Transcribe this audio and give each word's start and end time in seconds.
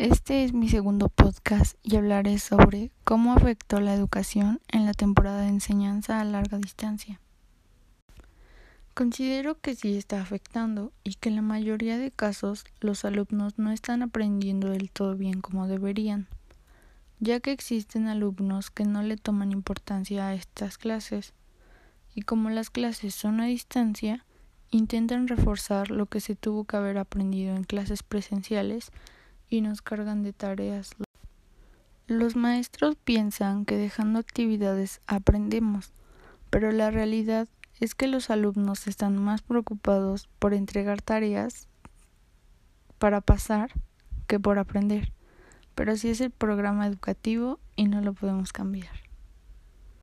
Este 0.00 0.44
es 0.44 0.54
mi 0.54 0.70
segundo 0.70 1.10
podcast 1.10 1.76
y 1.82 1.96
hablaré 1.96 2.38
sobre 2.38 2.90
cómo 3.04 3.34
afectó 3.34 3.80
la 3.80 3.92
educación 3.92 4.58
en 4.68 4.86
la 4.86 4.94
temporada 4.94 5.42
de 5.42 5.48
enseñanza 5.48 6.18
a 6.18 6.24
larga 6.24 6.56
distancia. 6.56 7.20
Considero 8.94 9.60
que 9.60 9.74
sí 9.74 9.98
está 9.98 10.22
afectando 10.22 10.90
y 11.04 11.16
que 11.16 11.28
en 11.28 11.36
la 11.36 11.42
mayoría 11.42 11.98
de 11.98 12.10
casos 12.10 12.64
los 12.80 13.04
alumnos 13.04 13.58
no 13.58 13.72
están 13.72 14.00
aprendiendo 14.00 14.70
del 14.70 14.90
todo 14.90 15.16
bien 15.16 15.42
como 15.42 15.66
deberían, 15.66 16.28
ya 17.18 17.40
que 17.40 17.52
existen 17.52 18.08
alumnos 18.08 18.70
que 18.70 18.86
no 18.86 19.02
le 19.02 19.18
toman 19.18 19.52
importancia 19.52 20.28
a 20.28 20.34
estas 20.34 20.78
clases 20.78 21.34
y 22.14 22.22
como 22.22 22.48
las 22.48 22.70
clases 22.70 23.14
son 23.14 23.42
a 23.42 23.44
distancia, 23.44 24.24
intentan 24.70 25.28
reforzar 25.28 25.90
lo 25.90 26.06
que 26.06 26.20
se 26.20 26.36
tuvo 26.36 26.64
que 26.64 26.78
haber 26.78 26.96
aprendido 26.96 27.54
en 27.54 27.64
clases 27.64 28.02
presenciales 28.02 28.92
y 29.50 29.60
nos 29.60 29.82
cargan 29.82 30.22
de 30.22 30.32
tareas. 30.32 30.92
Los 32.06 32.36
maestros 32.36 32.96
piensan 32.96 33.64
que 33.64 33.76
dejando 33.76 34.18
actividades 34.18 35.00
aprendemos, 35.06 35.92
pero 36.48 36.72
la 36.72 36.90
realidad 36.90 37.48
es 37.80 37.94
que 37.94 38.06
los 38.06 38.30
alumnos 38.30 38.86
están 38.86 39.16
más 39.16 39.42
preocupados 39.42 40.28
por 40.38 40.54
entregar 40.54 41.02
tareas 41.02 41.68
para 42.98 43.20
pasar 43.20 43.72
que 44.26 44.38
por 44.40 44.58
aprender. 44.58 45.12
Pero 45.74 45.92
así 45.92 46.08
es 46.08 46.20
el 46.20 46.30
programa 46.30 46.86
educativo 46.86 47.58
y 47.76 47.86
no 47.86 48.00
lo 48.00 48.12
podemos 48.12 48.52
cambiar. 48.52 49.09